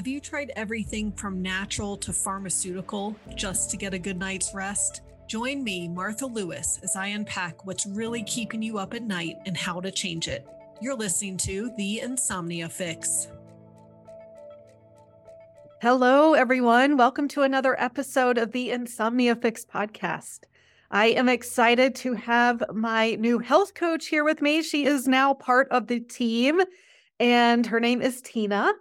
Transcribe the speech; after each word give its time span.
Have 0.00 0.08
you 0.08 0.18
tried 0.18 0.50
everything 0.56 1.12
from 1.12 1.42
natural 1.42 1.94
to 1.98 2.10
pharmaceutical 2.10 3.14
just 3.34 3.70
to 3.70 3.76
get 3.76 3.92
a 3.92 3.98
good 3.98 4.18
night's 4.18 4.54
rest? 4.54 5.02
Join 5.26 5.62
me, 5.62 5.88
Martha 5.88 6.24
Lewis, 6.24 6.80
as 6.82 6.96
I 6.96 7.08
unpack 7.08 7.66
what's 7.66 7.84
really 7.84 8.22
keeping 8.22 8.62
you 8.62 8.78
up 8.78 8.94
at 8.94 9.02
night 9.02 9.36
and 9.44 9.54
how 9.54 9.78
to 9.82 9.90
change 9.90 10.26
it. 10.26 10.46
You're 10.80 10.96
listening 10.96 11.36
to 11.36 11.70
The 11.76 12.00
Insomnia 12.00 12.70
Fix. 12.70 13.28
Hello, 15.82 16.32
everyone. 16.32 16.96
Welcome 16.96 17.28
to 17.28 17.42
another 17.42 17.78
episode 17.78 18.38
of 18.38 18.52
the 18.52 18.70
Insomnia 18.70 19.36
Fix 19.36 19.66
podcast. 19.66 20.44
I 20.90 21.08
am 21.08 21.28
excited 21.28 21.94
to 21.96 22.14
have 22.14 22.64
my 22.72 23.16
new 23.16 23.38
health 23.38 23.74
coach 23.74 24.06
here 24.06 24.24
with 24.24 24.40
me. 24.40 24.62
She 24.62 24.86
is 24.86 25.06
now 25.06 25.34
part 25.34 25.68
of 25.68 25.88
the 25.88 26.00
team, 26.00 26.62
and 27.18 27.66
her 27.66 27.80
name 27.80 28.00
is 28.00 28.22
Tina. 28.22 28.72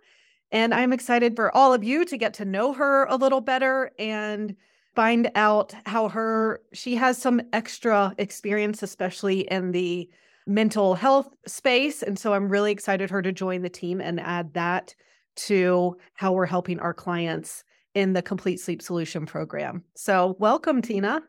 And 0.51 0.73
I'm 0.73 0.93
excited 0.93 1.35
for 1.35 1.55
all 1.55 1.73
of 1.73 1.83
you 1.83 2.05
to 2.05 2.17
get 2.17 2.33
to 2.35 2.45
know 2.45 2.73
her 2.73 3.05
a 3.05 3.15
little 3.15 3.41
better 3.41 3.91
and 3.99 4.55
find 4.95 5.29
out 5.35 5.73
how 5.85 6.09
her 6.09 6.61
she 6.73 6.95
has 6.95 7.17
some 7.17 7.41
extra 7.53 8.13
experience 8.17 8.81
especially 8.81 9.41
in 9.41 9.71
the 9.71 10.09
mental 10.47 10.95
health 10.95 11.29
space 11.45 12.01
and 12.01 12.17
so 12.17 12.33
I'm 12.33 12.49
really 12.49 12.71
excited 12.71 13.09
her 13.11 13.21
to 13.21 13.31
join 13.31 13.61
the 13.61 13.69
team 13.69 14.01
and 14.01 14.19
add 14.19 14.55
that 14.55 14.95
to 15.35 15.95
how 16.15 16.33
we're 16.33 16.47
helping 16.47 16.79
our 16.79 16.93
clients 16.93 17.63
in 17.93 18.13
the 18.13 18.21
complete 18.21 18.59
sleep 18.59 18.81
solution 18.81 19.25
program. 19.25 19.83
So, 19.95 20.35
welcome 20.39 20.81
Tina. 20.81 21.21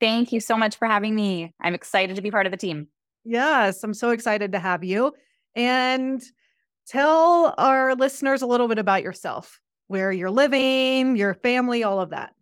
Thank 0.00 0.32
you 0.32 0.40
so 0.40 0.56
much 0.56 0.76
for 0.76 0.86
having 0.86 1.14
me. 1.14 1.52
I'm 1.60 1.74
excited 1.74 2.16
to 2.16 2.22
be 2.22 2.30
part 2.30 2.46
of 2.46 2.52
the 2.52 2.56
team. 2.56 2.88
Yes, 3.24 3.84
I'm 3.84 3.94
so 3.94 4.10
excited 4.10 4.52
to 4.52 4.58
have 4.58 4.82
you. 4.82 5.12
And 5.54 6.22
tell 6.90 7.54
our 7.56 7.94
listeners 7.94 8.42
a 8.42 8.46
little 8.46 8.68
bit 8.68 8.78
about 8.78 9.02
yourself, 9.02 9.60
where 9.86 10.10
you're 10.10 10.30
living, 10.30 11.16
your 11.16 11.34
family, 11.34 11.84
all 11.84 12.00
of 12.00 12.10
that. 12.10 12.32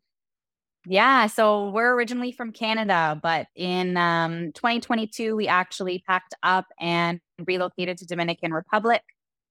Yeah, 0.86 1.26
so 1.26 1.68
we're 1.68 1.92
originally 1.92 2.32
from 2.32 2.52
Canada, 2.52 3.20
but 3.22 3.48
in 3.54 3.96
um, 3.98 4.52
2022, 4.52 5.36
we 5.36 5.46
actually 5.46 6.02
packed 6.06 6.34
up 6.42 6.66
and 6.80 7.20
relocated 7.44 7.98
to 7.98 8.06
Dominican 8.06 8.54
Republic. 8.54 9.02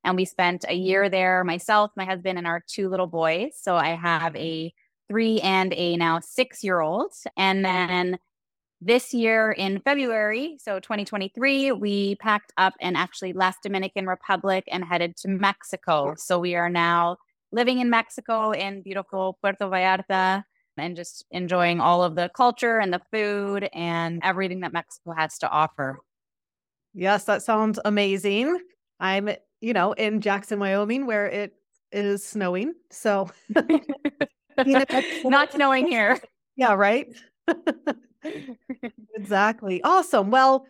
And 0.04 0.16
we 0.16 0.26
spent 0.26 0.66
a 0.68 0.74
year 0.74 1.10
there, 1.10 1.44
myself, 1.44 1.92
my 1.96 2.06
husband, 2.06 2.40
and 2.40 2.48
our 2.48 2.64
two 2.66 2.90
little 2.90 3.08
boys. 3.08 3.52
So 3.62 3.76
I 3.76 3.90
have 3.90 4.36
a 4.36 4.74
three 5.10 5.40
and 5.42 5.74
a 5.74 5.96
now 5.96 6.22
six 6.22 6.64
year 6.64 6.80
old. 6.80 7.14
And 7.36 7.64
then 7.64 8.18
this 8.80 9.14
year 9.14 9.52
in 9.52 9.80
February, 9.82 10.58
so 10.60 10.80
2023, 10.80 11.72
we 11.72 12.16
packed 12.16 12.54
up 12.58 12.74
and 12.80 12.96
actually 12.96 13.34
left 13.34 13.64
Dominican 13.64 14.06
Republic 14.06 14.64
and 14.72 14.84
headed 14.84 15.18
to 15.18 15.28
Mexico. 15.28 16.14
So 16.18 16.40
we 16.40 16.56
are 16.56 16.70
now 16.70 17.18
living 17.52 17.80
in 17.80 17.90
Mexico 17.90 18.52
in 18.52 18.84
beautiful 18.84 19.38
Puerto 19.42 19.66
Vallarta 19.66 20.44
and 20.78 20.96
just 20.96 21.26
enjoying 21.32 21.80
all 21.80 22.04
of 22.04 22.16
the 22.16 22.30
culture 22.36 22.78
and 22.78 22.94
the 22.94 23.02
food 23.12 23.68
and 23.74 24.22
everything 24.24 24.60
that 24.60 24.74
Mexico 24.74 25.14
has 25.18 25.38
to 25.40 25.50
offer. 25.50 26.00
Yes, 26.94 27.24
that 27.26 27.42
sounds 27.42 27.80
amazing. 27.84 28.60
I'm, 29.00 29.30
you 29.62 29.74
know, 29.74 29.94
in 29.94 30.22
Jackson, 30.22 30.60
Wyoming, 30.60 31.08
where 31.08 31.28
it 31.28 31.54
is 31.92 32.24
snowing. 32.24 32.74
So, 32.92 33.30
not 35.24 35.52
snowing 35.52 35.88
here. 35.88 36.20
Yeah, 36.60 36.74
right. 36.74 37.08
Exactly. 39.16 39.82
Awesome. 39.84 40.32
Well, 40.32 40.66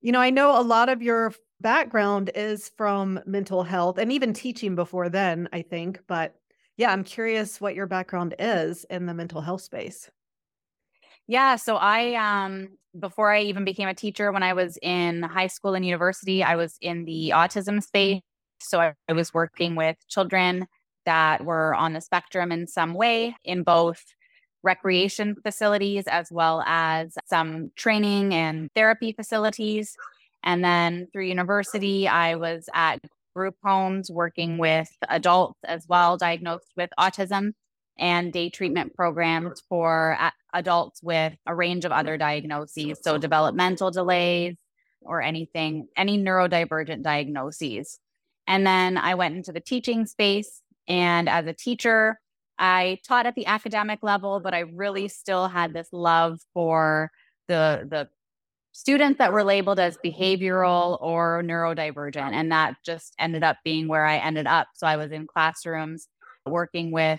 you 0.00 0.12
know, 0.12 0.20
I 0.20 0.30
know 0.30 0.58
a 0.58 0.62
lot 0.62 0.88
of 0.88 1.02
your 1.02 1.32
background 1.60 2.30
is 2.34 2.70
from 2.76 3.20
mental 3.26 3.62
health 3.64 3.98
and 3.98 4.12
even 4.12 4.32
teaching 4.32 4.74
before 4.74 5.08
then, 5.08 5.48
I 5.52 5.62
think. 5.62 6.00
But 6.06 6.36
yeah, 6.76 6.92
I'm 6.92 7.04
curious 7.04 7.60
what 7.60 7.74
your 7.74 7.86
background 7.86 8.34
is 8.38 8.84
in 8.84 9.06
the 9.06 9.14
mental 9.14 9.40
health 9.40 9.62
space. 9.62 10.10
Yeah, 11.26 11.56
so 11.56 11.76
I 11.76 12.14
um 12.14 12.68
before 12.98 13.32
I 13.32 13.42
even 13.42 13.64
became 13.64 13.88
a 13.88 13.94
teacher 13.94 14.32
when 14.32 14.42
I 14.42 14.54
was 14.54 14.78
in 14.82 15.22
high 15.22 15.46
school 15.46 15.74
and 15.74 15.84
university, 15.84 16.42
I 16.42 16.56
was 16.56 16.76
in 16.80 17.04
the 17.04 17.32
autism 17.34 17.82
space. 17.82 18.22
So 18.60 18.80
I, 18.80 18.94
I 19.08 19.12
was 19.12 19.32
working 19.32 19.76
with 19.76 19.96
children 20.08 20.66
that 21.04 21.44
were 21.44 21.74
on 21.74 21.92
the 21.92 22.00
spectrum 22.00 22.50
in 22.50 22.66
some 22.66 22.94
way 22.94 23.36
in 23.44 23.62
both 23.62 24.02
recreation 24.62 25.36
facilities 25.42 26.04
as 26.06 26.30
well 26.30 26.62
as 26.66 27.16
some 27.26 27.70
training 27.76 28.34
and 28.34 28.70
therapy 28.74 29.12
facilities. 29.12 29.96
And 30.42 30.64
then 30.64 31.08
through 31.12 31.26
university, 31.26 32.08
I 32.08 32.36
was 32.36 32.68
at 32.74 33.00
group 33.34 33.56
homes 33.62 34.10
working 34.10 34.58
with 34.58 34.88
adults 35.08 35.58
as 35.64 35.86
well 35.88 36.16
diagnosed 36.16 36.72
with 36.76 36.90
autism 36.98 37.52
and 37.98 38.32
day 38.32 38.48
treatment 38.48 38.94
programs 38.94 39.62
for 39.68 40.16
adults 40.52 41.02
with 41.02 41.34
a 41.46 41.54
range 41.54 41.84
of 41.84 41.92
other 41.92 42.16
diagnoses. 42.16 42.98
So, 43.02 43.18
developmental 43.18 43.90
delays 43.90 44.56
or 45.00 45.22
anything, 45.22 45.88
any 45.96 46.18
neurodivergent 46.18 47.02
diagnoses. 47.02 47.98
And 48.46 48.66
then 48.66 48.96
I 48.96 49.14
went 49.14 49.36
into 49.36 49.52
the 49.52 49.60
teaching 49.60 50.06
space. 50.06 50.62
And 50.88 51.28
as 51.28 51.46
a 51.46 51.52
teacher, 51.52 52.18
I 52.58 52.98
taught 53.06 53.26
at 53.26 53.34
the 53.34 53.46
academic 53.46 54.00
level, 54.02 54.40
but 54.40 54.54
I 54.54 54.60
really 54.60 55.08
still 55.08 55.48
had 55.48 55.72
this 55.72 55.88
love 55.92 56.40
for 56.54 57.10
the 57.46 57.86
the 57.88 58.08
students 58.72 59.18
that 59.18 59.32
were 59.32 59.42
labeled 59.42 59.80
as 59.80 59.98
behavioral 60.04 60.98
or 61.00 61.42
neurodivergent 61.44 62.32
and 62.32 62.52
that 62.52 62.76
just 62.84 63.12
ended 63.18 63.42
up 63.42 63.56
being 63.64 63.88
where 63.88 64.04
I 64.04 64.18
ended 64.18 64.46
up. 64.46 64.68
So 64.74 64.86
I 64.86 64.96
was 64.96 65.10
in 65.10 65.26
classrooms 65.26 66.06
working 66.46 66.92
with 66.92 67.18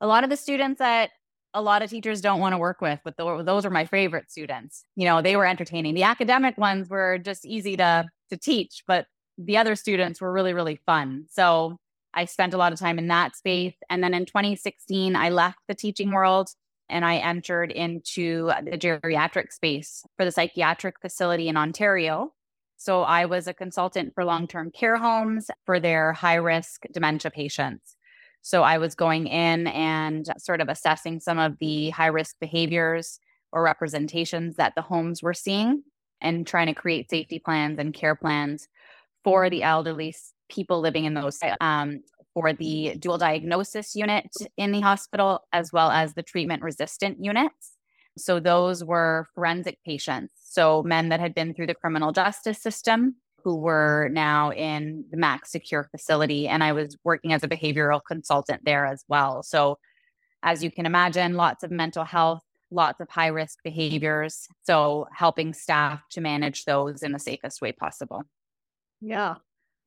a 0.00 0.06
lot 0.06 0.24
of 0.24 0.30
the 0.30 0.36
students 0.36 0.78
that 0.78 1.10
a 1.52 1.60
lot 1.60 1.82
of 1.82 1.90
teachers 1.90 2.20
don't 2.20 2.40
want 2.40 2.54
to 2.54 2.58
work 2.58 2.80
with, 2.80 3.00
but 3.04 3.16
those 3.18 3.66
are 3.66 3.70
my 3.70 3.84
favorite 3.84 4.30
students. 4.30 4.84
You 4.96 5.04
know, 5.04 5.20
they 5.20 5.36
were 5.36 5.46
entertaining. 5.46 5.94
The 5.94 6.04
academic 6.04 6.56
ones 6.56 6.88
were 6.88 7.18
just 7.18 7.44
easy 7.44 7.76
to 7.76 8.06
to 8.30 8.36
teach, 8.36 8.84
but 8.86 9.06
the 9.36 9.56
other 9.56 9.74
students 9.74 10.20
were 10.20 10.32
really 10.32 10.54
really 10.54 10.80
fun. 10.86 11.26
So 11.28 11.78
I 12.14 12.24
spent 12.24 12.54
a 12.54 12.56
lot 12.56 12.72
of 12.72 12.78
time 12.78 12.98
in 12.98 13.08
that 13.08 13.36
space. 13.36 13.74
And 13.88 14.02
then 14.02 14.14
in 14.14 14.26
2016, 14.26 15.16
I 15.16 15.30
left 15.30 15.58
the 15.68 15.74
teaching 15.74 16.10
world 16.10 16.50
and 16.88 17.04
I 17.04 17.16
entered 17.16 17.70
into 17.70 18.46
the 18.64 18.76
geriatric 18.76 19.52
space 19.52 20.04
for 20.16 20.24
the 20.24 20.32
psychiatric 20.32 21.00
facility 21.00 21.48
in 21.48 21.56
Ontario. 21.56 22.32
So 22.76 23.02
I 23.02 23.26
was 23.26 23.46
a 23.46 23.54
consultant 23.54 24.14
for 24.14 24.24
long 24.24 24.48
term 24.48 24.70
care 24.70 24.96
homes 24.96 25.50
for 25.66 25.78
their 25.78 26.12
high 26.12 26.36
risk 26.36 26.84
dementia 26.92 27.30
patients. 27.30 27.96
So 28.42 28.62
I 28.62 28.78
was 28.78 28.94
going 28.94 29.26
in 29.26 29.66
and 29.68 30.26
sort 30.38 30.60
of 30.60 30.68
assessing 30.68 31.20
some 31.20 31.38
of 31.38 31.58
the 31.60 31.90
high 31.90 32.06
risk 32.06 32.36
behaviors 32.40 33.20
or 33.52 33.62
representations 33.62 34.56
that 34.56 34.74
the 34.74 34.82
homes 34.82 35.22
were 35.22 35.34
seeing 35.34 35.82
and 36.20 36.46
trying 36.46 36.66
to 36.66 36.74
create 36.74 37.10
safety 37.10 37.38
plans 37.38 37.78
and 37.78 37.92
care 37.92 38.14
plans 38.14 38.68
for 39.24 39.50
the 39.50 39.62
elderly 39.62 40.14
people 40.50 40.80
living 40.80 41.04
in 41.04 41.14
those 41.14 41.38
um, 41.60 42.02
for 42.34 42.52
the 42.52 42.96
dual 42.98 43.18
diagnosis 43.18 43.94
unit 43.94 44.30
in 44.56 44.72
the 44.72 44.80
hospital, 44.80 45.46
as 45.52 45.72
well 45.72 45.90
as 45.90 46.14
the 46.14 46.22
treatment 46.22 46.62
resistant 46.62 47.24
units. 47.24 47.76
So 48.18 48.40
those 48.40 48.84
were 48.84 49.26
forensic 49.34 49.78
patients. 49.84 50.34
So 50.42 50.82
men 50.82 51.08
that 51.10 51.20
had 51.20 51.34
been 51.34 51.54
through 51.54 51.68
the 51.68 51.74
criminal 51.74 52.12
justice 52.12 52.60
system 52.60 53.16
who 53.42 53.56
were 53.56 54.10
now 54.12 54.52
in 54.52 55.04
the 55.10 55.16
max 55.16 55.50
secure 55.50 55.88
facility. 55.90 56.46
And 56.46 56.62
I 56.62 56.72
was 56.72 56.96
working 57.04 57.32
as 57.32 57.42
a 57.42 57.48
behavioral 57.48 58.00
consultant 58.06 58.64
there 58.64 58.84
as 58.84 59.04
well. 59.08 59.42
So 59.42 59.78
as 60.42 60.62
you 60.62 60.70
can 60.70 60.86
imagine, 60.86 61.34
lots 61.34 61.62
of 61.64 61.70
mental 61.70 62.04
health, 62.04 62.42
lots 62.70 63.00
of 63.00 63.08
high 63.08 63.28
risk 63.28 63.58
behaviors. 63.64 64.46
So 64.64 65.06
helping 65.14 65.54
staff 65.54 66.02
to 66.10 66.20
manage 66.20 66.64
those 66.64 67.02
in 67.02 67.12
the 67.12 67.18
safest 67.18 67.62
way 67.62 67.72
possible. 67.72 68.24
Yeah. 69.00 69.36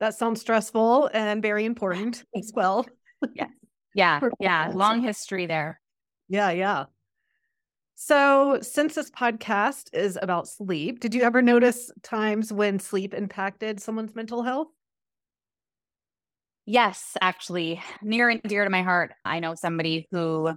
That 0.03 0.15
sounds 0.15 0.41
stressful 0.41 1.09
and 1.13 1.41
very 1.41 1.63
important 1.63 2.25
as 2.35 2.51
well. 2.53 2.85
yeah. 3.33 3.47
Yeah. 3.95 4.19
Yeah. 4.37 4.69
Long 4.75 5.01
history 5.01 5.45
there. 5.45 5.79
Yeah. 6.27 6.51
Yeah. 6.51 6.85
So, 7.95 8.59
since 8.61 8.95
this 8.95 9.09
podcast 9.09 9.87
is 9.93 10.19
about 10.21 10.49
sleep, 10.49 10.99
did 10.99 11.15
you 11.15 11.21
ever 11.21 11.41
notice 11.41 11.89
times 12.01 12.51
when 12.51 12.79
sleep 12.79 13.13
impacted 13.13 13.79
someone's 13.79 14.13
mental 14.13 14.43
health? 14.43 14.67
Yes, 16.65 17.15
actually, 17.21 17.81
near 18.01 18.27
and 18.27 18.41
dear 18.43 18.65
to 18.65 18.69
my 18.69 18.81
heart. 18.81 19.13
I 19.23 19.39
know 19.39 19.55
somebody 19.55 20.09
who, 20.11 20.51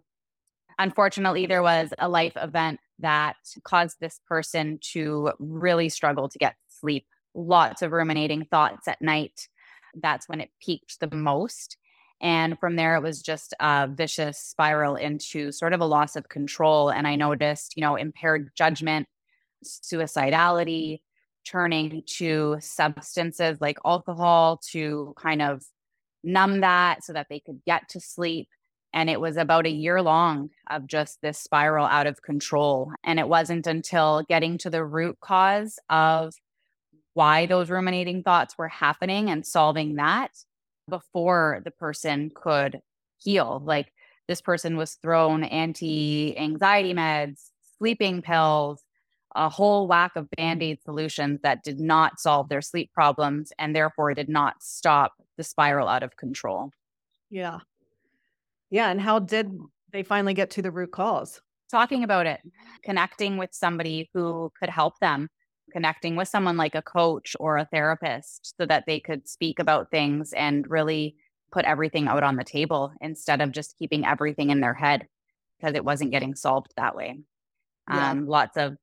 unfortunately, 0.76 1.46
there 1.46 1.62
was 1.62 1.90
a 2.00 2.08
life 2.08 2.32
event 2.34 2.80
that 2.98 3.36
caused 3.62 3.98
this 4.00 4.18
person 4.26 4.80
to 4.94 5.30
really 5.38 5.88
struggle 5.88 6.28
to 6.30 6.38
get 6.40 6.56
sleep 6.66 7.06
lots 7.36 7.82
of 7.82 7.92
ruminating 7.92 8.46
thoughts 8.46 8.88
at 8.88 9.00
night. 9.00 9.48
That's 9.94 10.28
when 10.28 10.40
it 10.40 10.50
peaked 10.60 10.98
the 10.98 11.14
most. 11.14 11.76
And 12.20 12.58
from 12.58 12.76
there, 12.76 12.96
it 12.96 13.02
was 13.02 13.20
just 13.20 13.54
a 13.60 13.88
vicious 13.88 14.38
spiral 14.38 14.96
into 14.96 15.52
sort 15.52 15.74
of 15.74 15.80
a 15.80 15.86
loss 15.86 16.16
of 16.16 16.28
control. 16.28 16.88
And 16.88 17.06
I 17.06 17.16
noticed, 17.16 17.76
you 17.76 17.82
know, 17.82 17.96
impaired 17.96 18.50
judgment, 18.56 19.06
suicidality, 19.64 21.00
turning 21.46 22.02
to 22.06 22.56
substances 22.60 23.60
like 23.60 23.78
alcohol 23.84 24.60
to 24.70 25.14
kind 25.18 25.42
of 25.42 25.62
numb 26.24 26.60
that 26.60 27.04
so 27.04 27.12
that 27.12 27.26
they 27.28 27.40
could 27.40 27.60
get 27.66 27.88
to 27.90 28.00
sleep. 28.00 28.48
And 28.92 29.10
it 29.10 29.20
was 29.20 29.36
about 29.36 29.66
a 29.66 29.70
year 29.70 30.00
long 30.00 30.48
of 30.70 30.86
just 30.86 31.20
this 31.20 31.38
spiral 31.38 31.84
out 31.84 32.06
of 32.06 32.22
control. 32.22 32.92
And 33.04 33.20
it 33.20 33.28
wasn't 33.28 33.66
until 33.66 34.24
getting 34.26 34.56
to 34.58 34.70
the 34.70 34.84
root 34.84 35.18
cause 35.20 35.78
of 35.90 36.32
why 37.16 37.46
those 37.46 37.70
ruminating 37.70 38.22
thoughts 38.22 38.58
were 38.58 38.68
happening 38.68 39.30
and 39.30 39.46
solving 39.46 39.94
that 39.94 40.32
before 40.86 41.62
the 41.64 41.70
person 41.70 42.30
could 42.34 42.82
heal. 43.16 43.62
Like 43.64 43.90
this 44.28 44.42
person 44.42 44.76
was 44.76 44.96
thrown 44.96 45.42
anti 45.42 46.36
anxiety 46.36 46.92
meds, 46.92 47.48
sleeping 47.78 48.20
pills, 48.20 48.82
a 49.34 49.48
whole 49.48 49.88
whack 49.88 50.12
of 50.14 50.28
band 50.36 50.62
aid 50.62 50.82
solutions 50.82 51.40
that 51.42 51.64
did 51.64 51.80
not 51.80 52.20
solve 52.20 52.50
their 52.50 52.60
sleep 52.60 52.92
problems 52.92 53.50
and 53.58 53.74
therefore 53.74 54.12
did 54.12 54.28
not 54.28 54.62
stop 54.62 55.14
the 55.38 55.44
spiral 55.44 55.88
out 55.88 56.02
of 56.02 56.18
control. 56.18 56.70
Yeah. 57.30 57.60
Yeah. 58.68 58.90
And 58.90 59.00
how 59.00 59.20
did 59.20 59.58
they 59.90 60.02
finally 60.02 60.34
get 60.34 60.50
to 60.50 60.62
the 60.62 60.70
root 60.70 60.92
cause? 60.92 61.40
Talking 61.70 62.04
about 62.04 62.26
it, 62.26 62.40
connecting 62.82 63.38
with 63.38 63.54
somebody 63.54 64.10
who 64.12 64.52
could 64.60 64.68
help 64.68 64.98
them, 65.00 65.30
connecting 65.76 66.16
with 66.16 66.26
someone 66.26 66.56
like 66.56 66.74
a 66.74 66.80
coach 66.80 67.36
or 67.38 67.58
a 67.58 67.66
therapist 67.66 68.54
so 68.58 68.64
that 68.64 68.84
they 68.86 68.98
could 68.98 69.28
speak 69.28 69.58
about 69.58 69.90
things 69.90 70.32
and 70.32 70.70
really 70.70 71.14
put 71.52 71.66
everything 71.66 72.08
out 72.08 72.22
on 72.22 72.36
the 72.36 72.44
table 72.44 72.94
instead 73.02 73.42
of 73.42 73.52
just 73.52 73.76
keeping 73.78 74.06
everything 74.06 74.48
in 74.48 74.62
their 74.62 74.72
head 74.72 75.06
because 75.60 75.74
it 75.74 75.84
wasn't 75.84 76.10
getting 76.10 76.34
solved 76.34 76.72
that 76.78 76.96
way. 76.96 77.20
Yeah. 77.92 78.10
Um, 78.10 78.26
lots 78.26 78.56
of 78.56 78.78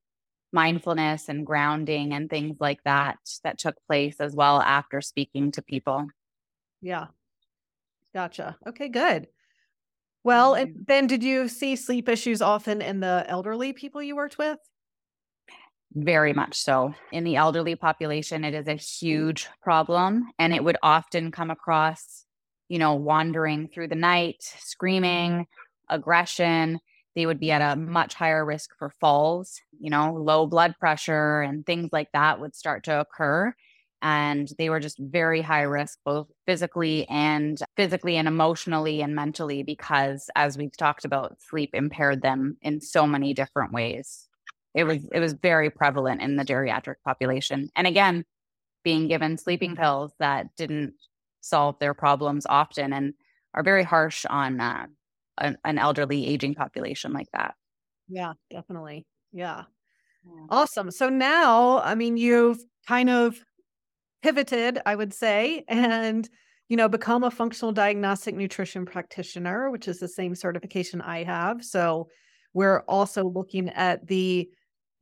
mindfulness 0.52 1.28
and 1.28 1.44
grounding 1.44 2.12
and 2.12 2.30
things 2.30 2.58
like 2.60 2.78
that 2.84 3.18
that 3.42 3.58
took 3.58 3.74
place 3.88 4.20
as 4.20 4.36
well 4.36 4.60
after 4.60 5.00
speaking 5.00 5.50
to 5.50 5.62
people. 5.62 6.06
Yeah. 6.80 7.06
Gotcha. 8.14 8.56
Okay, 8.68 8.88
good. 8.88 9.26
Well, 10.22 10.54
and 10.54 10.84
then 10.86 11.08
did 11.08 11.24
you 11.24 11.48
see 11.48 11.74
sleep 11.74 12.08
issues 12.08 12.40
often 12.40 12.80
in 12.80 13.00
the 13.00 13.24
elderly 13.26 13.72
people 13.72 14.00
you 14.00 14.14
worked 14.14 14.38
with? 14.38 14.60
Very 15.94 16.32
much 16.32 16.56
so. 16.56 16.92
In 17.12 17.22
the 17.22 17.36
elderly 17.36 17.76
population, 17.76 18.44
it 18.44 18.52
is 18.54 18.66
a 18.66 18.74
huge 18.74 19.48
problem. 19.62 20.30
And 20.38 20.52
it 20.52 20.64
would 20.64 20.76
often 20.82 21.30
come 21.30 21.50
across, 21.50 22.24
you 22.68 22.78
know, 22.78 22.94
wandering 22.94 23.68
through 23.68 23.88
the 23.88 23.94
night, 23.94 24.36
screaming, 24.40 25.46
aggression 25.88 26.80
they 27.16 27.26
would 27.26 27.38
be 27.38 27.52
at 27.52 27.62
a 27.62 27.76
much 27.76 28.14
higher 28.14 28.44
risk 28.44 28.70
for 28.76 28.90
falls, 28.90 29.60
you 29.78 29.88
know, 29.88 30.14
low 30.14 30.48
blood 30.48 30.74
pressure 30.80 31.42
and 31.42 31.64
things 31.64 31.90
like 31.92 32.08
that 32.12 32.40
would 32.40 32.56
start 32.56 32.82
to 32.82 33.00
occur. 33.00 33.54
And 34.02 34.50
they 34.58 34.68
were 34.68 34.80
just 34.80 34.98
very 34.98 35.40
high 35.40 35.62
risk, 35.62 36.00
both 36.04 36.26
physically 36.44 37.06
and 37.08 37.56
physically 37.76 38.16
and 38.16 38.26
emotionally 38.26 39.00
and 39.00 39.14
mentally, 39.14 39.62
because 39.62 40.28
as 40.34 40.58
we've 40.58 40.76
talked 40.76 41.04
about, 41.04 41.40
sleep 41.40 41.70
impaired 41.72 42.20
them 42.20 42.56
in 42.62 42.80
so 42.80 43.06
many 43.06 43.32
different 43.32 43.72
ways. 43.72 44.28
It 44.74 44.84
was 44.84 44.98
it 45.12 45.20
was 45.20 45.34
very 45.34 45.70
prevalent 45.70 46.20
in 46.20 46.36
the 46.36 46.44
geriatric 46.44 46.96
population. 47.04 47.70
And 47.76 47.86
again, 47.86 48.24
being 48.82 49.08
given 49.08 49.38
sleeping 49.38 49.76
pills 49.76 50.12
that 50.18 50.54
didn't 50.56 50.94
solve 51.40 51.78
their 51.78 51.94
problems 51.94 52.46
often 52.46 52.92
and 52.92 53.14
are 53.54 53.62
very 53.62 53.84
harsh 53.84 54.24
on 54.28 54.60
uh, 54.60 54.86
an, 55.38 55.58
an 55.64 55.78
elderly 55.78 56.26
aging 56.26 56.54
population 56.54 57.12
like 57.12 57.28
that. 57.32 57.54
Yeah, 58.08 58.32
definitely. 58.50 59.06
Yeah. 59.32 59.64
yeah. 60.26 60.46
Awesome. 60.50 60.90
So 60.90 61.08
now, 61.08 61.80
I 61.80 61.94
mean, 61.94 62.16
you've 62.16 62.58
kind 62.86 63.10
of 63.10 63.38
pivoted, 64.22 64.80
I 64.84 64.96
would 64.96 65.14
say, 65.14 65.64
and 65.68 66.28
you 66.68 66.76
know, 66.76 66.88
become 66.88 67.24
a 67.24 67.30
functional 67.30 67.72
diagnostic 67.72 68.34
nutrition 68.34 68.86
practitioner, 68.86 69.70
which 69.70 69.86
is 69.86 69.98
the 69.98 70.08
same 70.08 70.34
certification 70.34 71.00
I 71.00 71.24
have. 71.24 71.62
So 71.62 72.08
we're 72.54 72.80
also 72.88 73.24
looking 73.24 73.68
at 73.68 74.06
the 74.06 74.48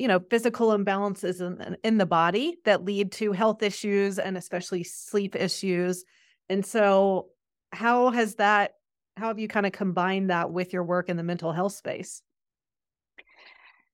you 0.03 0.09
know 0.09 0.21
physical 0.31 0.77
imbalances 0.77 1.41
in, 1.41 1.77
in 1.85 1.99
the 1.99 2.07
body 2.07 2.59
that 2.65 2.85
lead 2.85 3.13
to 3.13 3.33
health 3.33 3.63
issues 3.63 4.19
and 4.19 4.37
especially 4.37 4.83
sleep 4.83 5.37
issues 5.37 6.05
and 6.49 6.67
so 6.67 7.29
how 7.73 8.11
has 8.11 8.35
that 8.35 8.73
how 9.17 9.29
have 9.29 9.39
you 9.39 9.49
kind 9.49 9.67
of 9.67 9.73
combined 9.73 10.31
that 10.31 10.51
with 10.51 10.73
your 10.73 10.85
work 10.85 11.09
in 11.09 11.17
the 11.17 11.23
mental 11.23 11.53
health 11.53 11.75
space? 11.75 12.23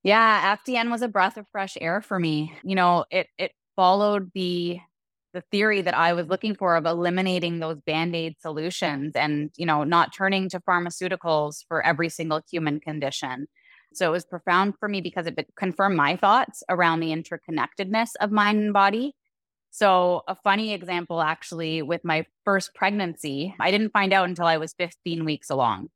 Yeah, 0.03 0.57
FDN 0.57 0.91
was 0.91 1.03
a 1.03 1.09
breath 1.09 1.37
of 1.37 1.47
fresh 1.53 1.77
air 1.81 2.01
for 2.01 2.19
me. 2.19 2.55
You 2.63 2.77
know, 2.77 3.05
it 3.11 3.27
it 3.39 3.53
followed 3.77 4.31
the 4.35 4.81
the 5.35 5.43
theory 5.51 5.83
that 5.83 5.95
I 5.97 6.15
was 6.15 6.29
looking 6.29 6.55
for 6.55 6.77
of 6.77 6.87
eliminating 6.87 7.59
those 7.59 7.81
band-aid 7.83 8.41
solutions 8.41 9.13
and, 9.15 9.51
you 9.59 9.67
know, 9.67 9.85
not 9.85 10.15
turning 10.15 10.49
to 10.49 10.61
pharmaceuticals 10.61 11.65
for 11.69 11.85
every 11.85 12.09
single 12.09 12.41
human 12.51 12.81
condition. 12.81 13.47
So 13.95 14.09
it 14.09 14.13
was 14.13 14.25
profound 14.25 14.75
for 14.79 14.89
me 14.89 15.01
because 15.01 15.27
it 15.27 15.39
confirmed 15.57 15.97
my 15.97 16.17
thoughts 16.17 16.63
around 16.69 17.01
the 17.01 17.11
interconnectedness 17.11 18.11
of 18.21 18.31
mind 18.31 18.59
and 18.59 18.73
body 18.73 19.15
so, 19.71 20.23
a 20.27 20.35
funny 20.35 20.73
example 20.73 21.21
actually 21.21 21.83
with 21.83 22.05
my 22.05 22.27
first 22.45 22.75
pregnancy, 22.75 23.55
I 23.61 23.71
didn't 23.71 23.93
find 23.93 24.13
out 24.13 24.29
until 24.29 24.47
I 24.47 24.57
was 24.57 24.73
15 24.75 25.25
weeks 25.25 25.51
along. 25.51 25.91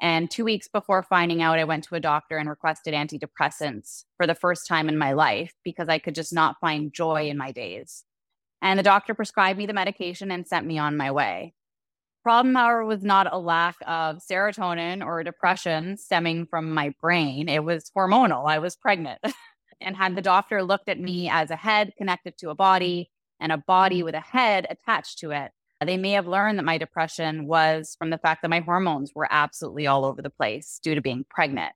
And 0.00 0.30
two 0.30 0.44
weeks 0.44 0.68
before 0.68 1.02
finding 1.02 1.42
out, 1.42 1.58
I 1.58 1.64
went 1.64 1.84
to 1.84 1.96
a 1.96 2.00
doctor 2.00 2.38
and 2.38 2.48
requested 2.48 2.94
antidepressants 2.94 4.04
for 4.16 4.28
the 4.28 4.36
first 4.36 4.68
time 4.68 4.88
in 4.88 4.96
my 4.96 5.12
life 5.12 5.52
because 5.64 5.88
I 5.88 5.98
could 5.98 6.14
just 6.14 6.32
not 6.32 6.60
find 6.60 6.92
joy 6.92 7.28
in 7.28 7.36
my 7.36 7.50
days. 7.50 8.04
And 8.62 8.78
the 8.78 8.84
doctor 8.84 9.14
prescribed 9.14 9.58
me 9.58 9.66
the 9.66 9.72
medication 9.72 10.30
and 10.30 10.46
sent 10.46 10.66
me 10.66 10.78
on 10.78 10.96
my 10.96 11.10
way. 11.10 11.54
Problem, 12.28 12.56
however, 12.56 12.84
was 12.84 13.02
not 13.02 13.32
a 13.32 13.38
lack 13.38 13.76
of 13.86 14.18
serotonin 14.18 15.02
or 15.02 15.24
depression 15.24 15.96
stemming 15.96 16.44
from 16.44 16.74
my 16.74 16.92
brain. 17.00 17.48
It 17.48 17.64
was 17.64 17.90
hormonal. 17.96 18.46
I 18.46 18.58
was 18.58 18.76
pregnant. 18.76 19.18
and 19.80 19.96
had 19.96 20.14
the 20.14 20.20
doctor 20.20 20.62
looked 20.62 20.90
at 20.90 21.00
me 21.00 21.30
as 21.30 21.50
a 21.50 21.56
head 21.56 21.94
connected 21.96 22.36
to 22.36 22.50
a 22.50 22.54
body 22.54 23.10
and 23.40 23.50
a 23.50 23.56
body 23.56 24.02
mm. 24.02 24.04
with 24.04 24.14
a 24.14 24.20
head 24.20 24.66
attached 24.68 25.20
to 25.20 25.30
it, 25.30 25.52
they 25.82 25.96
may 25.96 26.10
have 26.10 26.26
learned 26.26 26.58
that 26.58 26.66
my 26.66 26.76
depression 26.76 27.46
was 27.46 27.96
from 27.98 28.10
the 28.10 28.18
fact 28.18 28.42
that 28.42 28.50
my 28.50 28.60
hormones 28.60 29.12
were 29.14 29.28
absolutely 29.30 29.86
all 29.86 30.04
over 30.04 30.20
the 30.20 30.28
place 30.28 30.78
due 30.82 30.94
to 30.94 31.00
being 31.00 31.24
pregnant. 31.30 31.72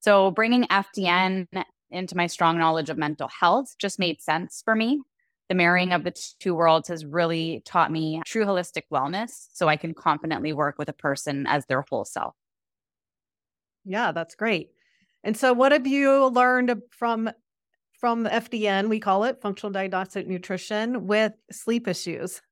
So 0.00 0.30
bringing 0.30 0.64
FDN 0.68 1.48
into 1.90 2.16
my 2.16 2.28
strong 2.28 2.56
knowledge 2.56 2.88
of 2.88 2.96
mental 2.96 3.28
health 3.28 3.74
just 3.78 3.98
made 3.98 4.22
sense 4.22 4.62
for 4.64 4.74
me. 4.74 5.02
The 5.48 5.54
marrying 5.54 5.92
of 5.92 6.02
the 6.02 6.12
two 6.40 6.54
worlds 6.54 6.88
has 6.88 7.04
really 7.04 7.62
taught 7.64 7.92
me 7.92 8.20
true 8.26 8.44
holistic 8.44 8.82
wellness 8.92 9.46
so 9.52 9.68
I 9.68 9.76
can 9.76 9.94
confidently 9.94 10.52
work 10.52 10.76
with 10.78 10.88
a 10.88 10.92
person 10.92 11.46
as 11.46 11.66
their 11.66 11.84
whole 11.88 12.04
self. 12.04 12.34
Yeah, 13.84 14.12
that's 14.12 14.34
great. 14.34 14.70
And 15.22 15.36
so 15.36 15.52
what 15.52 15.72
have 15.72 15.86
you 15.86 16.26
learned 16.26 16.82
from 16.90 17.30
from 17.98 18.24
the 18.24 18.30
FDN, 18.30 18.88
we 18.88 19.00
call 19.00 19.24
it 19.24 19.40
functional 19.40 19.72
diagnostic 19.72 20.26
nutrition 20.28 21.06
with 21.06 21.32
sleep 21.50 21.88
issues? 21.88 22.42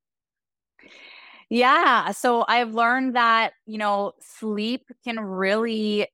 Yeah, 1.51 2.13
so 2.13 2.45
I've 2.49 2.75
learned 2.75 3.17
that, 3.17 3.53
you 3.67 3.79
know, 3.79 4.13
sleep 4.21 4.87
can 5.05 5.21
really 5.21 6.09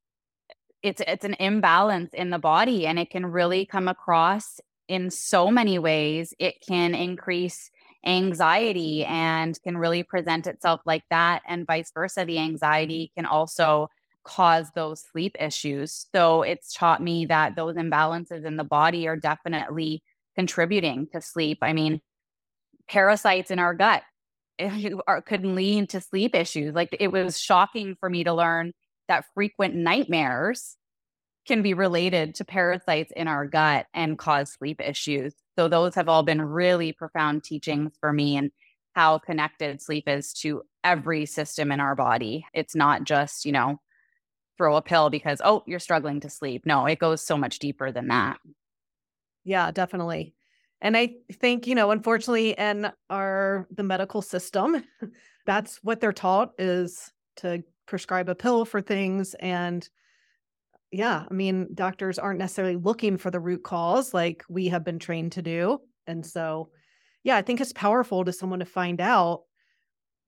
it's 0.83 1.03
it's 1.07 1.25
an 1.25 1.35
imbalance 1.39 2.11
in 2.15 2.31
the 2.31 2.39
body 2.39 2.87
and 2.87 2.99
it 2.99 3.11
can 3.11 3.27
really 3.27 3.67
come 3.67 3.87
across 3.89 4.61
in 4.91 5.09
so 5.09 5.51
many 5.51 5.79
ways. 5.79 6.35
It 6.41 6.57
can 6.67 6.95
increase 6.95 7.71
anxiety 8.05 9.05
and 9.05 9.61
can 9.63 9.79
really 9.79 10.03
present 10.03 10.47
itself 10.47 10.81
like 10.85 11.05
that 11.11 11.43
and 11.47 11.67
vice 11.67 11.93
versa 11.93 12.25
the 12.25 12.39
anxiety 12.39 13.13
can 13.15 13.25
also 13.27 13.89
cause 14.25 14.71
those 14.75 15.05
sleep 15.13 15.37
issues. 15.39 16.07
So 16.15 16.43
it's 16.43 16.75
taught 16.75 17.03
me 17.03 17.27
that 17.27 17.55
those 17.57 17.77
imbalances 17.77 18.45
in 18.45 18.57
the 18.57 18.65
body 18.65 19.07
are 19.07 19.17
definitely 19.17 20.03
contributing 20.35 21.07
to 21.13 21.21
sleep. 21.21 21.59
I 21.63 21.73
mean, 21.73 22.01
parasites 22.89 23.51
in 23.51 23.61
our 23.61 23.75
gut 23.75 24.03
eh, 24.59 24.91
could 25.25 25.45
lead 25.45 25.91
to 25.91 26.01
sleep 26.01 26.35
issues. 26.35 26.75
Like 26.75 26.97
it 26.99 27.13
was 27.13 27.39
shocking 27.39 27.97
for 28.01 28.11
me 28.11 28.25
to 28.25 28.35
learn 28.35 28.73
that 29.07 29.25
frequent 29.35 29.75
nightmares 29.75 30.77
can 31.47 31.63
be 31.63 31.75
related 31.75 32.35
to 32.37 32.45
parasites 32.45 33.13
in 33.17 33.27
our 33.29 33.47
gut 33.47 33.87
and 33.95 34.19
cause 34.19 34.53
sleep 34.53 34.81
issues. 34.81 35.35
So 35.59 35.69
those 35.69 35.95
have 35.95 36.09
all 36.09 36.23
been 36.23 36.43
really 36.43 36.93
profound 36.93 37.45
teachings 37.45 37.93
for 38.01 38.13
me 38.13 38.37
and 38.37 38.51
how 38.95 39.19
connected 39.19 39.81
sleep 39.81 40.05
is 40.07 40.33
to 40.35 40.63
every 40.85 41.27
system 41.27 41.73
in 41.73 41.81
our 41.81 41.95
body. 41.95 42.47
It's 42.53 42.75
not 42.75 43.05
just, 43.05 43.45
you 43.45 43.53
know, 43.53 43.81
throw 44.61 44.77
a 44.77 44.83
pill 44.83 45.09
because 45.09 45.41
oh 45.43 45.63
you're 45.67 45.79
struggling 45.79 46.21
to 46.21 46.29
sleep 46.29 46.67
no 46.67 46.85
it 46.85 46.99
goes 46.99 47.25
so 47.25 47.35
much 47.35 47.61
deeper 47.61 47.91
than 47.91 48.09
that 48.09 48.39
yeah 49.43 49.71
definitely 49.71 50.35
and 50.83 50.99
i 50.99 51.15
think 51.33 51.67
you 51.67 51.75
know 51.75 51.91
unfortunately 51.91 52.51
in 52.51 52.93
our 53.09 53.67
the 53.75 53.83
medical 53.83 54.21
system 54.21 54.85
that's 55.47 55.79
what 55.83 55.99
they're 55.99 56.13
taught 56.13 56.53
is 56.59 57.11
to 57.37 57.65
prescribe 57.87 58.29
a 58.29 58.35
pill 58.35 58.67
for 58.67 58.83
things 58.83 59.33
and 59.41 59.89
yeah 60.93 61.25
i 61.31 61.35
mean 61.35 61.69
doctors 61.75 62.19
aren't 62.19 62.39
necessarily 62.39 62.77
looking 62.77 63.17
for 63.17 63.31
the 63.31 63.41
root 63.41 63.63
cause 63.63 64.13
like 64.13 64.45
we 64.49 64.69
have 64.69 64.85
been 64.85 64.99
trained 64.99 65.33
to 65.33 65.43
do 65.43 65.79
and 66.07 66.25
so 66.25 66.69
yeah 67.23 67.37
i 67.37 67.43
think 67.43 67.61
it's 67.61 67.73
powerful 67.73 68.25
to 68.25 68.33
someone 68.33 68.59
to 68.59 68.65
find 68.65 69.01
out 69.01 69.43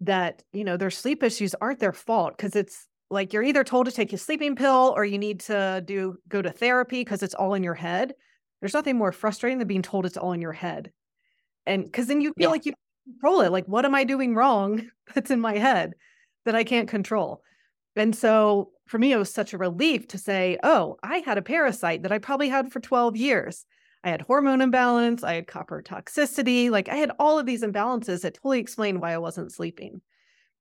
that, 0.03 0.43
you 0.53 0.65
know, 0.65 0.77
their 0.77 0.91
sleep 0.91 1.23
issues 1.23 1.55
aren't 1.61 1.79
their 1.79 1.93
fault 1.93 2.37
because 2.37 2.57
it's 2.57 2.87
like 3.11 3.33
you're 3.33 3.43
either 3.43 3.65
told 3.65 3.87
to 3.87 3.93
take 3.93 4.13
a 4.13 4.19
sleeping 4.19 4.57
pill 4.57 4.93
or 4.97 5.05
you 5.05 5.19
need 5.19 5.41
to 5.41 5.83
do 5.87 6.17
go 6.29 6.43
to 6.43 6.51
therapy 6.51 7.01
because 7.01 7.23
it's 7.23 7.35
all 7.35 7.55
in 7.55 7.63
your 7.63 7.75
head. 7.75 8.13
There's 8.61 8.75
nothing 8.75 8.97
more 8.97 9.13
frustrating 9.13 9.59
than 9.59 9.69
being 9.69 9.83
told 9.83 10.07
it's 10.07 10.17
all 10.17 10.33
in 10.33 10.43
your 10.43 10.53
head. 10.53 10.91
And 11.67 11.85
because 11.85 12.07
then 12.07 12.21
you 12.21 12.33
feel 12.37 12.49
yeah. 12.49 12.53
like 12.53 12.67
you 12.67 12.73
control 13.05 13.43
it. 13.43 13.53
Like, 13.53 13.67
what 13.67 13.85
am 13.85 13.95
I 13.95 14.05
doing 14.05 14.35
wrong 14.35 14.89
that's 15.15 15.31
in 15.31 15.41
my 15.41 15.57
head 15.57 15.93
that 16.45 16.57
I 16.57 16.65
can't 16.65 16.89
control? 16.89 17.43
And 17.95 18.15
so 18.17 18.72
for 18.87 18.99
me, 18.99 19.13
it 19.13 19.17
was 19.17 19.33
such 19.33 19.53
a 19.53 19.59
relief 19.59 20.09
to 20.09 20.19
say, 20.19 20.59
oh, 20.63 20.97
I 21.03 21.19
had 21.19 21.39
a 21.39 21.43
parasite 21.43 22.03
that 22.03 22.13
I 22.13 22.19
probably 22.19 22.49
had 22.49 22.73
for 22.73 22.81
12 22.81 23.17
years. 23.17 23.65
I 24.05 24.11
had 24.11 24.23
hormone 24.23 24.61
imbalance, 24.61 25.23
I 25.23 25.35
had 25.35 25.47
copper 25.47 25.83
toxicity, 25.83 26.71
like 26.71 26.89
I 26.89 26.97
had 26.97 27.13
all 27.19 27.39
of 27.39 27.47
these 27.47 27.63
imbalances 27.63 28.23
that 28.23 28.35
totally 28.35 28.59
explained 28.59 29.01
why 29.01 29.13
I 29.13 29.19
wasn't 29.19 29.53
sleeping. 29.53 30.01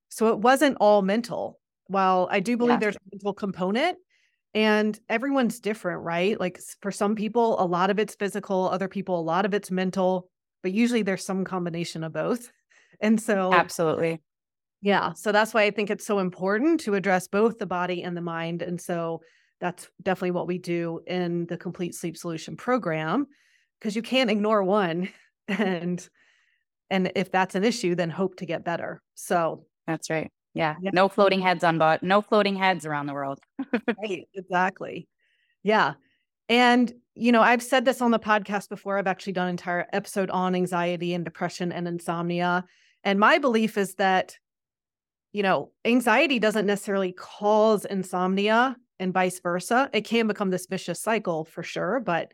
So 0.09 0.27
it 0.27 0.39
wasn't 0.39 0.77
all 0.79 1.01
mental. 1.01 1.59
While 1.87 2.27
I 2.31 2.39
do 2.39 2.55
believe 2.55 2.75
yeah. 2.75 2.79
there's 2.79 2.95
a 2.95 2.99
mental 3.11 3.33
component, 3.33 3.97
and 4.53 4.99
everyone's 5.09 5.59
different, 5.59 6.03
right? 6.03 6.39
Like 6.39 6.59
for 6.81 6.91
some 6.91 7.15
people, 7.15 7.61
a 7.61 7.65
lot 7.65 7.89
of 7.89 7.99
it's 7.99 8.15
physical, 8.15 8.69
other 8.69 8.87
people, 8.87 9.19
a 9.19 9.21
lot 9.21 9.45
of 9.45 9.53
it's 9.53 9.71
mental, 9.71 10.29
but 10.61 10.73
usually 10.73 11.03
there's 11.03 11.25
some 11.25 11.45
combination 11.45 12.03
of 12.03 12.13
both. 12.13 12.51
And 12.99 13.19
so, 13.19 13.53
absolutely. 13.53 14.21
Yeah. 14.81 15.13
So 15.13 15.31
that's 15.31 15.53
why 15.53 15.63
I 15.63 15.71
think 15.71 15.89
it's 15.89 16.05
so 16.05 16.19
important 16.19 16.79
to 16.81 16.95
address 16.95 17.27
both 17.27 17.59
the 17.59 17.65
body 17.67 18.03
and 18.03 18.17
the 18.17 18.21
mind. 18.21 18.61
And 18.61 18.81
so 18.81 19.21
that's 19.59 19.87
definitely 20.01 20.31
what 20.31 20.47
we 20.47 20.57
do 20.57 21.01
in 21.05 21.45
the 21.45 21.57
complete 21.57 21.93
sleep 21.93 22.17
solution 22.17 22.57
program 22.57 23.27
because 23.79 23.95
you 23.95 24.01
can't 24.01 24.31
ignore 24.31 24.63
one 24.63 25.09
and 25.47 26.07
and 26.89 27.11
if 27.15 27.31
that's 27.31 27.55
an 27.55 27.63
issue 27.63 27.95
then 27.95 28.09
hope 28.09 28.35
to 28.37 28.45
get 28.45 28.65
better. 28.65 29.01
So 29.15 29.65
That's 29.87 30.09
right. 30.09 30.31
Yeah. 30.53 30.75
yeah. 30.81 30.91
No 30.93 31.07
floating 31.07 31.39
heads 31.41 31.63
on 31.63 31.77
but 31.77 32.01
no 32.03 32.21
floating 32.21 32.55
heads 32.55 32.85
around 32.85 33.05
the 33.05 33.13
world. 33.13 33.39
right. 34.01 34.27
Exactly. 34.33 35.07
Yeah. 35.63 35.93
And 36.49 36.91
you 37.13 37.31
know, 37.31 37.41
I've 37.41 37.61
said 37.61 37.85
this 37.85 38.01
on 38.01 38.11
the 38.11 38.19
podcast 38.19 38.69
before. 38.69 38.97
I've 38.97 39.07
actually 39.07 39.33
done 39.33 39.47
an 39.47 39.51
entire 39.51 39.85
episode 39.93 40.29
on 40.31 40.55
anxiety 40.55 41.13
and 41.13 41.23
depression 41.25 41.71
and 41.71 41.87
insomnia. 41.87 42.65
And 43.03 43.19
my 43.19 43.37
belief 43.37 43.77
is 43.77 43.95
that 43.95 44.37
you 45.33 45.43
know, 45.43 45.71
anxiety 45.85 46.39
doesn't 46.39 46.65
necessarily 46.65 47.13
cause 47.13 47.85
insomnia 47.85 48.75
and 48.99 49.13
vice 49.13 49.39
versa. 49.39 49.89
It 49.93 50.01
can 50.01 50.27
become 50.27 50.49
this 50.49 50.67
vicious 50.67 51.01
cycle 51.01 51.45
for 51.45 51.63
sure. 51.63 51.99
But 51.99 52.33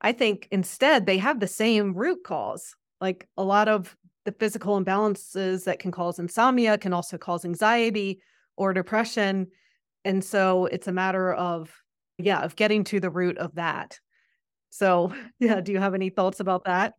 I 0.00 0.12
think 0.12 0.48
instead 0.50 1.06
they 1.06 1.18
have 1.18 1.40
the 1.40 1.46
same 1.46 1.94
root 1.94 2.24
cause. 2.24 2.74
Like 3.00 3.28
a 3.36 3.44
lot 3.44 3.68
of 3.68 3.96
the 4.24 4.32
physical 4.32 4.80
imbalances 4.80 5.64
that 5.64 5.78
can 5.78 5.90
cause 5.90 6.18
insomnia 6.18 6.78
can 6.78 6.92
also 6.92 7.18
cause 7.18 7.44
anxiety 7.44 8.20
or 8.56 8.72
depression. 8.72 9.48
And 10.04 10.24
so 10.24 10.66
it's 10.66 10.88
a 10.88 10.92
matter 10.92 11.32
of, 11.32 11.72
yeah, 12.18 12.40
of 12.40 12.56
getting 12.56 12.84
to 12.84 13.00
the 13.00 13.10
root 13.10 13.38
of 13.38 13.54
that. 13.56 13.98
So, 14.70 15.14
yeah, 15.38 15.60
do 15.60 15.72
you 15.72 15.78
have 15.78 15.94
any 15.94 16.10
thoughts 16.10 16.40
about 16.40 16.64
that? 16.64 16.94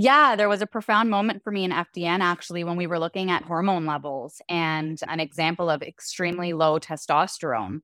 Yeah, 0.00 0.36
there 0.36 0.48
was 0.48 0.62
a 0.62 0.66
profound 0.66 1.10
moment 1.10 1.42
for 1.42 1.50
me 1.50 1.64
in 1.64 1.72
FDN 1.72 2.20
actually 2.20 2.62
when 2.62 2.76
we 2.76 2.86
were 2.86 3.00
looking 3.00 3.32
at 3.32 3.42
hormone 3.42 3.84
levels 3.84 4.40
and 4.48 4.96
an 5.08 5.18
example 5.18 5.68
of 5.68 5.82
extremely 5.82 6.52
low 6.52 6.78
testosterone. 6.78 7.80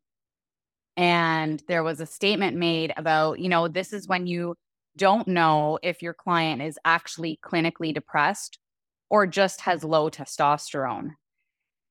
And 0.97 1.61
there 1.66 1.83
was 1.83 1.99
a 1.99 2.06
statement 2.06 2.56
made 2.56 2.92
about, 2.97 3.40
you 3.40 3.49
know, 3.49 3.66
this 3.66 3.92
is 3.92 4.06
when 4.06 4.28
you 4.28 4.54
don't 4.97 5.26
know 5.26 5.80
if 5.83 6.02
your 6.02 6.14
client 6.14 6.62
is 6.62 6.78
actually 6.85 7.40
clinically 7.44 7.92
depressed 7.92 8.61
or 9.11 9.26
just 9.26 9.62
has 9.62 9.83
low 9.83 10.09
testosterone. 10.09 11.14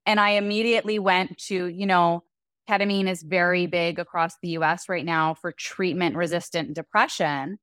And 0.06 0.18
I 0.18 0.30
immediately 0.30 0.98
went 0.98 1.36
to, 1.48 1.66
you 1.66 1.84
know, 1.84 2.24
ketamine 2.66 3.10
is 3.10 3.22
very 3.22 3.66
big 3.66 3.98
across 3.98 4.36
the 4.40 4.56
US 4.56 4.88
right 4.88 5.04
now 5.04 5.34
for 5.34 5.52
treatment 5.52 6.16
resistant 6.16 6.72
depression. 6.72 7.58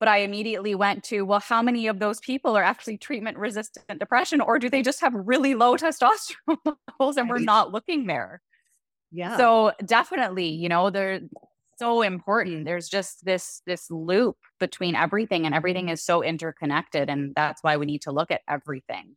But 0.00 0.08
I 0.08 0.18
immediately 0.18 0.74
went 0.74 1.04
to, 1.04 1.22
well, 1.22 1.40
how 1.40 1.62
many 1.62 1.86
of 1.86 1.98
those 1.98 2.20
people 2.20 2.56
are 2.56 2.62
actually 2.62 2.96
treatment 2.96 3.36
resistant 3.36 4.00
depression, 4.00 4.40
or 4.40 4.58
do 4.58 4.68
they 4.70 4.82
just 4.82 5.00
have 5.02 5.12
really 5.14 5.54
low 5.54 5.76
testosterone 5.76 6.56
levels 6.98 7.16
and 7.16 7.28
we're 7.28 7.38
not 7.38 7.70
looking 7.70 8.06
there? 8.06 8.40
Yeah. 9.12 9.36
So 9.36 9.72
definitely, 9.84 10.48
you 10.48 10.68
know, 10.68 10.88
they're 10.88 11.20
so 11.78 12.02
important. 12.02 12.64
There's 12.64 12.88
just 12.88 13.24
this 13.24 13.62
this 13.66 13.90
loop 13.90 14.36
between 14.58 14.94
everything, 14.94 15.46
and 15.46 15.54
everything 15.54 15.90
is 15.90 16.02
so 16.02 16.22
interconnected, 16.22 17.10
and 17.10 17.34
that's 17.34 17.62
why 17.62 17.76
we 17.76 17.86
need 17.86 18.02
to 18.02 18.12
look 18.12 18.30
at 18.30 18.40
everything. 18.48 19.14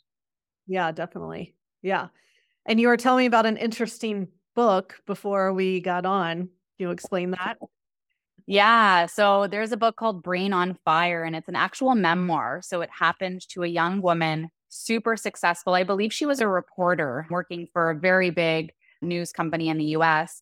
Yeah, 0.67 0.91
definitely. 0.91 1.55
Yeah. 1.81 2.07
And 2.65 2.79
you 2.79 2.87
were 2.87 2.97
telling 2.97 3.23
me 3.23 3.27
about 3.27 3.45
an 3.45 3.57
interesting 3.57 4.29
book 4.55 5.01
before 5.05 5.53
we 5.53 5.81
got 5.81 6.05
on. 6.05 6.37
Can 6.37 6.49
you 6.77 6.91
explain 6.91 7.31
that? 7.31 7.57
Yeah. 8.45 9.05
So 9.05 9.47
there's 9.47 9.71
a 9.71 9.77
book 9.77 9.95
called 9.95 10.21
Brain 10.21 10.53
on 10.53 10.77
Fire, 10.83 11.23
and 11.23 11.35
it's 11.35 11.47
an 11.47 11.55
actual 11.55 11.95
memoir. 11.95 12.61
So 12.61 12.81
it 12.81 12.89
happened 12.97 13.47
to 13.49 13.63
a 13.63 13.67
young 13.67 14.01
woman, 14.01 14.49
super 14.69 15.15
successful. 15.15 15.73
I 15.75 15.83
believe 15.83 16.11
she 16.11 16.25
was 16.25 16.41
a 16.41 16.47
reporter 16.47 17.25
working 17.29 17.67
for 17.71 17.89
a 17.89 17.95
very 17.97 18.31
big 18.31 18.71
news 19.01 19.31
company 19.31 19.69
in 19.69 19.77
the 19.77 19.95
US. 19.97 20.41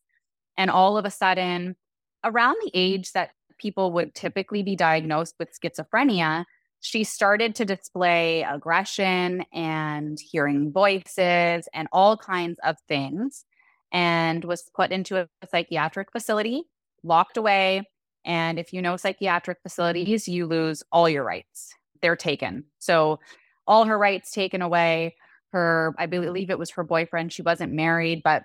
And 0.57 0.71
all 0.71 0.97
of 0.97 1.05
a 1.05 1.11
sudden, 1.11 1.75
around 2.23 2.57
the 2.61 2.71
age 2.73 3.11
that 3.13 3.31
people 3.59 3.91
would 3.91 4.15
typically 4.15 4.63
be 4.63 4.75
diagnosed 4.75 5.35
with 5.39 5.49
schizophrenia, 5.51 6.45
she 6.81 7.03
started 7.03 7.53
to 7.55 7.65
display 7.65 8.41
aggression 8.41 9.45
and 9.53 10.17
hearing 10.31 10.71
voices 10.71 11.67
and 11.73 11.87
all 11.91 12.17
kinds 12.17 12.57
of 12.63 12.77
things 12.87 13.45
and 13.91 14.43
was 14.43 14.69
put 14.75 14.91
into 14.91 15.17
a 15.17 15.27
psychiatric 15.49 16.11
facility, 16.11 16.63
locked 17.03 17.37
away, 17.37 17.83
and 18.25 18.59
if 18.59 18.73
you 18.73 18.81
know 18.81 18.97
psychiatric 18.97 19.59
facilities, 19.63 20.27
you 20.27 20.45
lose 20.45 20.83
all 20.91 21.09
your 21.09 21.23
rights. 21.23 21.73
They're 22.01 22.15
taken. 22.15 22.65
So 22.79 23.19
all 23.67 23.85
her 23.85 23.97
rights 23.97 24.31
taken 24.31 24.61
away. 24.61 25.15
Her, 25.51 25.93
I 25.97 26.05
believe 26.05 26.49
it 26.49 26.59
was 26.59 26.71
her 26.71 26.83
boyfriend. 26.83 27.33
She 27.33 27.41
wasn't 27.41 27.73
married, 27.73 28.21
but 28.23 28.43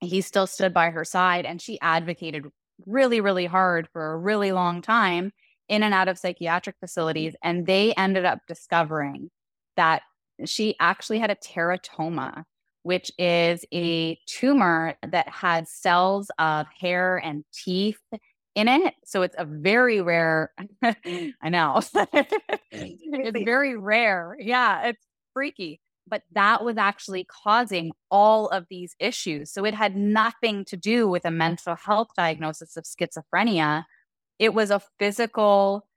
he 0.00 0.20
still 0.20 0.46
stood 0.46 0.74
by 0.74 0.90
her 0.90 1.04
side 1.04 1.46
and 1.46 1.60
she 1.60 1.80
advocated 1.80 2.46
really, 2.84 3.20
really 3.20 3.46
hard 3.46 3.88
for 3.92 4.12
a 4.12 4.18
really 4.18 4.52
long 4.52 4.82
time 4.82 5.32
in 5.68 5.82
and 5.82 5.94
out 5.94 6.08
of 6.08 6.18
psychiatric 6.18 6.76
facilities. 6.78 7.34
And 7.42 7.66
they 7.66 7.94
ended 7.94 8.24
up 8.24 8.40
discovering 8.46 9.30
that 9.76 10.02
she 10.44 10.76
actually 10.78 11.18
had 11.18 11.30
a 11.30 11.36
teratoma, 11.36 12.44
which 12.86 13.10
is 13.18 13.64
a 13.74 14.16
tumor 14.26 14.94
that 15.04 15.28
had 15.28 15.66
cells 15.66 16.30
of 16.38 16.68
hair 16.80 17.16
and 17.16 17.44
teeth 17.52 17.98
in 18.54 18.68
it. 18.68 18.94
So 19.04 19.22
it's 19.22 19.34
a 19.36 19.44
very 19.44 20.00
rare, 20.00 20.52
I 20.84 21.48
know, 21.48 21.80
it's 22.70 23.44
very 23.44 23.76
rare. 23.76 24.36
Yeah, 24.38 24.86
it's 24.86 25.04
freaky. 25.34 25.80
But 26.06 26.22
that 26.30 26.62
was 26.62 26.76
actually 26.76 27.24
causing 27.24 27.90
all 28.08 28.46
of 28.50 28.66
these 28.70 28.94
issues. 29.00 29.50
So 29.50 29.64
it 29.64 29.74
had 29.74 29.96
nothing 29.96 30.64
to 30.66 30.76
do 30.76 31.08
with 31.08 31.24
a 31.24 31.32
mental 31.32 31.74
health 31.74 32.10
diagnosis 32.16 32.76
of 32.76 32.84
schizophrenia. 32.84 33.82
It 34.38 34.54
was 34.54 34.70
a 34.70 34.80
physical 35.00 35.88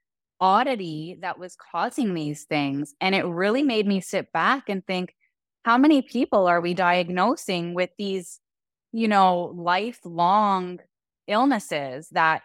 oddity 0.41 1.19
that 1.21 1.37
was 1.37 1.55
causing 1.71 2.15
these 2.15 2.45
things. 2.45 2.95
And 2.99 3.13
it 3.13 3.25
really 3.25 3.61
made 3.61 3.85
me 3.85 4.01
sit 4.01 4.31
back 4.31 4.69
and 4.69 4.83
think, 4.87 5.13
how 5.63 5.77
many 5.77 6.01
people 6.01 6.47
are 6.47 6.61
we 6.61 6.73
diagnosing 6.73 7.73
with 7.73 7.89
these, 7.97 8.39
you 8.91 9.07
know, 9.07 9.53
lifelong 9.55 10.79
illnesses 11.27 12.09
that 12.09 12.41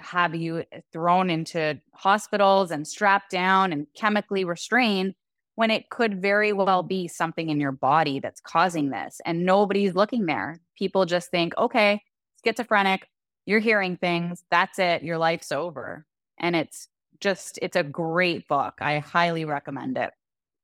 have 0.00 0.34
you 0.34 0.64
thrown 0.92 1.30
into 1.30 1.80
hospitals 1.92 2.70
and 2.70 2.86
strapped 2.86 3.30
down 3.30 3.72
and 3.72 3.86
chemically 3.94 4.44
restrained 4.44 5.14
when 5.56 5.70
it 5.70 5.90
could 5.90 6.22
very 6.22 6.52
well 6.52 6.82
be 6.82 7.06
something 7.06 7.50
in 7.50 7.60
your 7.60 7.72
body 7.72 8.18
that's 8.18 8.40
causing 8.40 8.90
this 8.90 9.20
and 9.26 9.44
nobody's 9.44 9.94
looking 9.94 10.26
there. 10.26 10.58
People 10.78 11.04
just 11.04 11.30
think, 11.30 11.52
okay, 11.58 12.00
schizophrenic, 12.44 13.06
you're 13.44 13.60
hearing 13.60 13.96
things, 13.96 14.42
that's 14.50 14.78
it, 14.78 15.02
your 15.02 15.18
life's 15.18 15.52
over. 15.52 16.06
And 16.38 16.56
it's 16.56 16.88
just, 17.20 17.58
it's 17.60 17.76
a 17.76 17.82
great 17.82 18.48
book. 18.48 18.74
I 18.80 19.00
highly 19.00 19.44
recommend 19.44 19.98
it. 19.98 20.10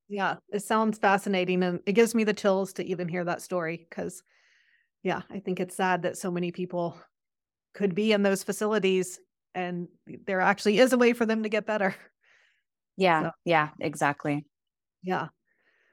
Yeah, 0.08 0.36
it 0.52 0.62
sounds 0.62 0.98
fascinating 0.98 1.62
and 1.62 1.80
it 1.86 1.92
gives 1.92 2.14
me 2.14 2.25
the 2.25 2.32
chills 2.32 2.72
to 2.75 2.84
even 2.84 3.08
hear 3.08 3.25
that 3.25 3.42
story 3.42 3.86
because, 3.88 4.22
yeah, 5.02 5.22
I 5.30 5.40
think 5.40 5.58
it's 5.58 5.75
sad 5.75 6.02
that 6.02 6.16
so 6.16 6.30
many 6.30 6.52
people 6.52 6.96
could 7.75 7.94
be 7.94 8.12
in 8.12 8.22
those 8.22 8.42
facilities 8.42 9.18
and 9.54 9.88
there 10.26 10.40
actually 10.40 10.78
is 10.78 10.92
a 10.92 10.98
way 10.98 11.12
for 11.12 11.26
them 11.26 11.42
to 11.42 11.48
get 11.48 11.66
better. 11.66 11.94
Yeah, 12.96 13.25
so. 13.25 13.30
yeah, 13.44 13.70
exactly. 13.80 14.46
Yeah. 15.02 15.28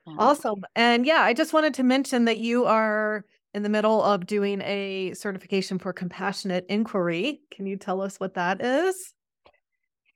yeah. 0.08 0.14
Awesome. 0.18 0.64
And 0.76 1.06
yeah, 1.06 1.22
I 1.22 1.34
just 1.34 1.54
wanted 1.54 1.74
to 1.76 1.84
mention 1.84 2.26
that 2.26 2.38
you 2.38 2.66
are 2.66 3.26
in 3.54 3.64
the 3.64 3.70
middle 3.70 4.02
of 4.02 4.26
doing 4.26 4.62
a 4.62 5.14
certification 5.14 5.80
for 5.80 5.92
compassionate 5.94 6.66
inquiry. 6.70 7.42
Can 7.52 7.66
you 7.66 7.78
tell 7.78 8.02
us 8.02 8.20
what 8.20 8.36
that 8.36 8.62
is? 8.62 9.14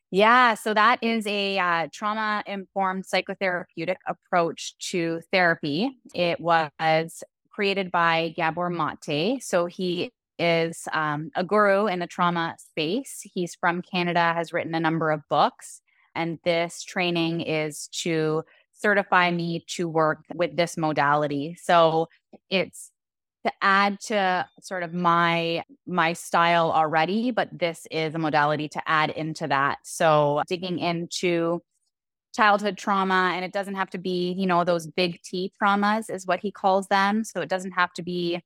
Yeah, 0.10 0.54
so 0.54 0.74
that 0.74 1.00
is 1.02 1.28
a 1.28 1.60
uh, 1.60 1.88
trauma 1.92 2.42
informed 2.46 3.06
psychotherapeutic 3.06 3.98
approach 4.08 4.78
to 4.92 5.22
therapy. 5.34 5.92
It 6.14 6.40
was 6.40 7.24
created 7.50 7.92
by 7.92 8.34
Gabor 8.38 8.70
Mate. 8.70 9.44
So 9.44 9.66
he 9.66 10.12
is 10.40 10.88
um, 10.94 11.32
a 11.36 11.44
guru 11.44 11.88
in 11.88 12.00
the 12.00 12.08
trauma 12.08 12.56
space. 12.58 13.20
He's 13.34 13.56
from 13.56 13.82
Canada, 13.82 14.34
has 14.34 14.54
written 14.54 14.76
a 14.76 14.80
number 14.80 15.12
of 15.12 15.28
books. 15.30 15.82
And 16.16 16.40
this 16.46 16.84
training 16.84 17.42
is 17.42 17.90
to 18.04 18.44
certify 18.74 19.32
me 19.32 19.66
to 19.68 19.90
work 19.90 20.20
with 20.34 20.56
this 20.56 20.78
modality. 20.78 21.58
So 21.62 22.08
it's 22.50 22.92
to 23.48 23.54
add 23.62 24.00
to 24.00 24.48
sort 24.62 24.84
of 24.84 24.94
my 24.94 25.64
my 25.86 26.14
style 26.14 26.72
already 26.72 27.32
but 27.32 27.50
this 27.52 27.88
is 27.92 28.16
a 28.16 28.20
modality 28.20 28.68
to 28.70 28.82
add 28.88 29.10
into 29.12 29.48
that. 29.48 29.80
So 29.84 30.42
digging 30.48 30.80
into 30.80 31.62
childhood 32.36 32.78
trauma 32.78 33.32
and 33.36 33.44
it 33.44 33.52
doesn't 33.52 33.76
have 33.76 33.90
to 33.92 33.98
be 33.98 34.34
you 34.38 34.46
know 34.46 34.64
those 34.64 34.88
big 34.88 35.20
t 35.24 35.52
traumas 35.62 36.10
is 36.10 36.28
what 36.28 36.40
he 36.42 36.52
calls 36.52 36.88
them. 36.88 37.24
So 37.24 37.42
it 37.42 37.50
doesn't 37.50 37.72
have 37.72 37.94
to 37.94 38.04
be 38.04 38.42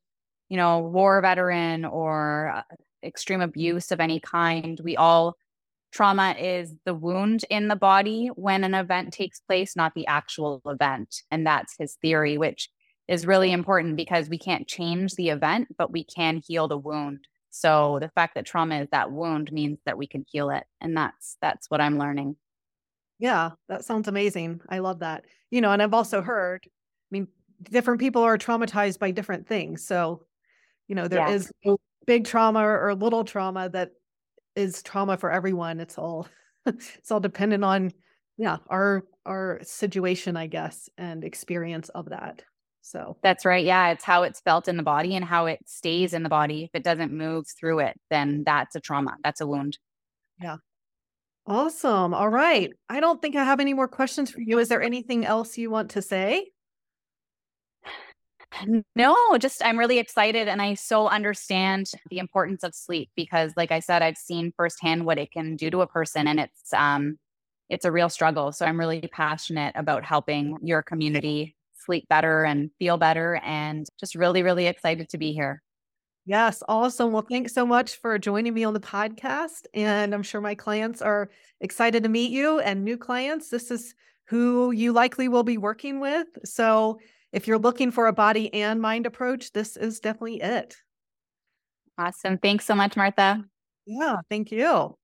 you 0.49 0.57
know 0.57 0.79
war 0.79 1.21
veteran 1.21 1.85
or 1.85 2.53
uh, 2.55 2.61
extreme 3.03 3.41
abuse 3.41 3.91
of 3.91 3.99
any 3.99 4.19
kind. 4.19 4.79
We 4.83 4.95
all 4.97 5.35
trauma 5.91 6.35
is 6.39 6.73
the 6.85 6.93
wound 6.93 7.43
in 7.49 7.67
the 7.67 7.75
body 7.75 8.29
when 8.35 8.63
an 8.63 8.73
event 8.73 9.13
takes 9.13 9.39
place 9.41 9.75
not 9.75 9.93
the 9.95 10.07
actual 10.07 10.61
event. 10.65 11.23
And 11.31 11.45
that's 11.45 11.75
his 11.77 11.97
theory 12.01 12.37
which 12.37 12.69
is 13.11 13.27
really 13.27 13.51
important 13.51 13.97
because 13.97 14.29
we 14.29 14.37
can't 14.37 14.69
change 14.69 15.15
the 15.15 15.29
event, 15.29 15.67
but 15.77 15.91
we 15.91 16.05
can 16.05 16.37
heal 16.37 16.69
the 16.69 16.77
wound. 16.77 17.19
So 17.49 17.97
the 17.99 18.07
fact 18.07 18.35
that 18.35 18.45
trauma 18.45 18.79
is 18.79 18.87
that 18.93 19.11
wound 19.11 19.51
means 19.51 19.79
that 19.85 19.97
we 19.97 20.07
can 20.07 20.23
heal 20.31 20.49
it. 20.49 20.63
And 20.79 20.95
that's 20.95 21.35
that's 21.41 21.69
what 21.69 21.81
I'm 21.81 21.99
learning. 21.99 22.37
Yeah, 23.19 23.51
that 23.67 23.83
sounds 23.83 24.07
amazing. 24.07 24.61
I 24.69 24.79
love 24.79 24.99
that. 24.99 25.25
You 25.49 25.59
know, 25.59 25.73
and 25.73 25.83
I've 25.83 25.93
also 25.93 26.21
heard, 26.21 26.61
I 26.65 26.69
mean, 27.11 27.27
different 27.63 27.99
people 27.99 28.23
are 28.23 28.37
traumatized 28.37 28.97
by 28.97 29.11
different 29.11 29.45
things. 29.45 29.85
So, 29.85 30.23
you 30.87 30.95
know, 30.95 31.09
there 31.09 31.27
yes. 31.27 31.51
is 31.65 31.77
big 32.07 32.23
trauma 32.23 32.61
or 32.65 32.95
little 32.95 33.25
trauma 33.25 33.67
that 33.71 33.91
is 34.55 34.81
trauma 34.83 35.17
for 35.17 35.29
everyone. 35.29 35.81
It's 35.81 35.97
all 35.97 36.29
it's 36.65 37.11
all 37.11 37.19
dependent 37.19 37.65
on 37.65 37.91
yeah, 38.37 38.59
our 38.69 39.03
our 39.25 39.59
situation, 39.63 40.37
I 40.37 40.47
guess, 40.47 40.89
and 40.97 41.25
experience 41.25 41.89
of 41.89 42.09
that. 42.09 42.43
So 42.81 43.17
that's 43.21 43.45
right. 43.45 43.65
Yeah. 43.65 43.91
It's 43.91 44.03
how 44.03 44.23
it's 44.23 44.41
felt 44.41 44.67
in 44.67 44.77
the 44.77 44.83
body 44.83 45.15
and 45.15 45.23
how 45.23 45.45
it 45.45 45.59
stays 45.65 46.13
in 46.13 46.23
the 46.23 46.29
body. 46.29 46.63
If 46.63 46.71
it 46.73 46.83
doesn't 46.83 47.13
move 47.13 47.45
through 47.59 47.79
it, 47.79 47.99
then 48.09 48.43
that's 48.45 48.75
a 48.75 48.79
trauma. 48.79 49.17
That's 49.23 49.41
a 49.41 49.47
wound. 49.47 49.77
Yeah. 50.41 50.57
Awesome. 51.45 52.13
All 52.13 52.29
right. 52.29 52.71
I 52.89 52.99
don't 52.99 53.21
think 53.21 53.35
I 53.35 53.43
have 53.43 53.59
any 53.59 53.73
more 53.73 53.87
questions 53.87 54.31
for 54.31 54.41
you. 54.41 54.59
Is 54.59 54.69
there 54.69 54.81
anything 54.81 55.25
else 55.25 55.57
you 55.57 55.69
want 55.69 55.91
to 55.91 56.01
say? 56.01 56.47
No, 58.95 59.15
just 59.39 59.63
I'm 59.63 59.79
really 59.79 59.97
excited 59.97 60.47
and 60.49 60.61
I 60.61 60.73
so 60.73 61.07
understand 61.07 61.89
the 62.09 62.19
importance 62.19 62.63
of 62.63 62.75
sleep 62.75 63.09
because 63.15 63.53
like 63.55 63.71
I 63.71 63.79
said 63.79 64.01
I've 64.01 64.17
seen 64.17 64.53
firsthand 64.57 65.05
what 65.05 65.17
it 65.17 65.31
can 65.31 65.55
do 65.55 65.69
to 65.69 65.81
a 65.81 65.87
person 65.87 66.27
and 66.27 66.39
it's 66.39 66.73
um 66.73 67.17
it's 67.69 67.85
a 67.85 67.91
real 67.91 68.09
struggle. 68.09 68.51
So 68.51 68.65
I'm 68.65 68.77
really 68.77 69.09
passionate 69.13 69.73
about 69.75 70.03
helping 70.03 70.57
your 70.61 70.81
community 70.81 71.55
sleep 71.83 72.07
better 72.09 72.43
and 72.43 72.71
feel 72.79 72.97
better 72.97 73.39
and 73.43 73.87
just 73.99 74.15
really, 74.15 74.43
really 74.43 74.67
excited 74.67 75.09
to 75.09 75.17
be 75.17 75.33
here. 75.33 75.61
Yes, 76.25 76.61
awesome. 76.67 77.11
Well, 77.11 77.25
thanks 77.27 77.53
so 77.53 77.65
much 77.65 77.95
for 77.95 78.19
joining 78.19 78.53
me 78.53 78.63
on 78.63 78.73
the 78.73 78.79
podcast. 78.79 79.65
And 79.73 80.13
I'm 80.13 80.23
sure 80.23 80.39
my 80.39 80.55
clients 80.55 81.01
are 81.01 81.29
excited 81.59 82.03
to 82.03 82.09
meet 82.09 82.31
you 82.31 82.59
and 82.59 82.83
new 82.83 82.97
clients. 82.97 83.49
This 83.49 83.71
is 83.71 83.95
who 84.25 84.71
you 84.71 84.93
likely 84.93 85.27
will 85.27 85.43
be 85.43 85.57
working 85.57 85.99
with. 85.99 86.27
So 86.45 86.99
if 87.33 87.47
you're 87.47 87.57
looking 87.57 87.91
for 87.91 88.07
a 88.07 88.13
body 88.13 88.53
and 88.53 88.79
mind 88.79 89.05
approach, 89.05 89.51
this 89.51 89.75
is 89.75 89.99
definitely 89.99 90.41
it. 90.41 90.77
Awesome. 91.97 92.37
Thanks 92.37 92.65
so 92.65 92.75
much, 92.75 92.95
Martha. 92.95 93.43
Yeah, 93.85 94.17
thank 94.29 94.51
you. 94.51 94.95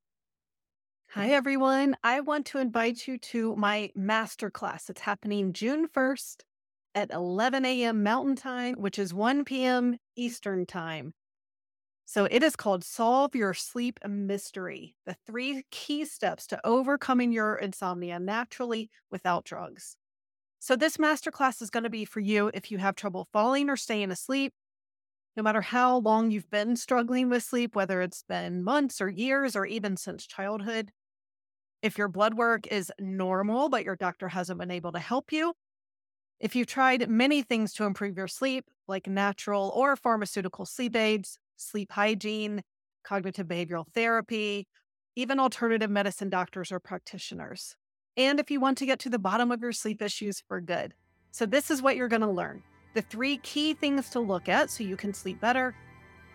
Hi, 1.12 1.30
everyone. 1.30 1.96
I 2.04 2.20
want 2.20 2.46
to 2.48 2.60
invite 2.60 3.08
you 3.08 3.18
to 3.18 3.56
my 3.56 3.92
masterclass. 3.98 4.90
It's 4.90 5.02
happening 5.02 5.54
June 5.54 5.88
1st 5.88 6.44
at 6.98 7.12
11 7.12 7.64
a.m. 7.64 8.02
Mountain 8.02 8.36
Time, 8.36 8.74
which 8.74 8.98
is 8.98 9.14
1 9.14 9.46
p.m. 9.46 10.00
Eastern 10.16 10.66
Time. 10.66 11.14
So 12.06 12.26
it 12.26 12.42
is 12.42 12.56
called 12.56 12.84
Solve 12.84 13.36
Your 13.36 13.54
Sleep 13.54 14.00
Mystery 14.04 14.96
the 15.06 15.16
three 15.28 15.64
key 15.70 16.06
steps 16.06 16.48
to 16.48 16.60
overcoming 16.66 17.32
your 17.32 17.54
insomnia 17.54 18.18
naturally 18.18 18.90
without 19.12 19.46
drugs. 19.46 19.96
So, 20.58 20.76
this 20.76 20.98
masterclass 20.98 21.62
is 21.62 21.70
going 21.70 21.84
to 21.84 21.90
be 21.92 22.04
for 22.04 22.20
you 22.20 22.50
if 22.52 22.72
you 22.72 22.80
have 22.80 22.96
trouble 22.96 23.28
falling 23.32 23.70
or 23.70 23.76
staying 23.76 24.10
asleep, 24.10 24.54
no 25.36 25.44
matter 25.44 25.62
how 25.62 25.98
long 25.98 26.32
you've 26.32 26.50
been 26.50 26.76
struggling 26.76 27.30
with 27.30 27.44
sleep, 27.44 27.76
whether 27.76 28.02
it's 28.02 28.24
been 28.24 28.64
months 28.64 29.00
or 29.00 29.08
years 29.08 29.56
or 29.56 29.68
even 29.68 29.98
since 29.98 30.26
childhood. 30.26 30.90
If 31.84 32.00
your 32.00 32.08
blood 32.08 32.34
work 32.34 32.66
is 32.66 32.92
normal, 33.00 33.70
but 33.70 33.84
your 33.84 33.96
doctor 33.96 34.30
hasn't 34.30 34.60
been 34.60 34.72
able 34.72 34.94
to 34.94 35.00
help 35.00 35.32
you, 35.32 35.54
if 36.40 36.56
you've 36.56 36.68
tried 36.68 37.10
many 37.10 37.42
things 37.42 37.74
to 37.74 37.86
improve 37.86 38.18
your 38.18 38.28
sleep, 38.28 38.66
like 38.88 39.08
natural 39.08 39.72
or 39.76 39.96
pharmaceutical 39.96 40.66
sleep 40.66 40.96
aids, 40.96 41.40
sleep 41.56 41.92
hygiene, 41.92 42.62
cognitive 43.04 43.48
behavioral 43.48 43.86
therapy, 43.94 44.68
even 45.16 45.40
alternative 45.40 45.90
medicine 45.90 46.30
doctors 46.30 46.72
or 46.72 46.80
practitioners, 46.80 47.76
and 48.16 48.40
if 48.40 48.52
you 48.52 48.60
want 48.60 48.78
to 48.78 48.86
get 48.86 49.00
to 49.00 49.10
the 49.10 49.20
bottom 49.20 49.52
of 49.52 49.62
your 49.62 49.72
sleep 49.72 50.02
issues 50.02 50.44
for 50.48 50.62
good. 50.62 50.94
So, 51.32 51.46
this 51.46 51.72
is 51.72 51.82
what 51.82 51.96
you're 51.96 52.08
going 52.08 52.22
to 52.22 52.30
learn 52.30 52.64
the 52.94 53.02
three 53.02 53.38
key 53.38 53.74
things 53.74 54.10
to 54.10 54.20
look 54.20 54.50
at 54.50 54.70
so 54.70 54.84
you 54.84 54.98
can 54.98 55.14
sleep 55.14 55.40
better, 55.40 55.76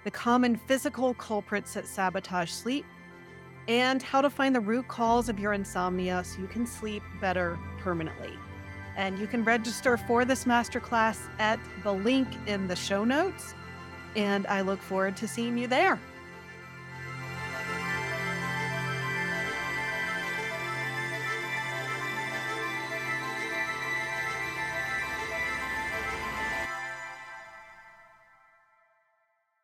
the 0.05 0.11
common 0.11 0.57
physical 0.57 1.15
culprits 1.15 1.75
that 1.75 1.87
sabotage 1.87 2.51
sleep, 2.51 2.85
and 3.69 4.03
how 4.03 4.21
to 4.21 4.31
find 4.31 4.55
the 4.55 4.61
root 4.61 4.87
cause 4.89 5.29
of 5.29 5.39
your 5.39 5.53
insomnia 5.53 6.23
so 6.25 6.41
you 6.41 6.47
can 6.47 6.67
sleep 6.67 7.03
better 7.21 7.59
permanently. 7.79 8.33
And 8.97 9.19
you 9.19 9.27
can 9.27 9.45
register 9.45 9.97
for 9.97 10.25
this 10.25 10.45
masterclass 10.45 11.19
at 11.39 11.59
the 11.83 11.93
link 11.93 12.29
in 12.47 12.69
the 12.69 12.77
show 12.77 13.05
notes. 13.05 13.55
And 14.17 14.47
I 14.47 14.61
look 14.61 14.81
forward 14.81 15.17
to 15.19 15.29
seeing 15.29 15.57
you 15.57 15.67
there. 15.67 15.99